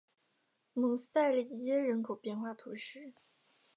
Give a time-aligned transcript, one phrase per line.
[0.73, 3.13] 蒙塞里耶人口变化图示